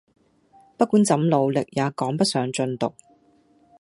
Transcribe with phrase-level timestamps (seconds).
[0.79, 2.95] 不管怎努力也趕不上進度